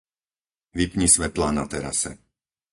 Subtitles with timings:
[0.77, 2.11] Vypni svetlá na terase.